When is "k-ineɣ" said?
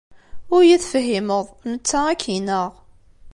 2.21-2.71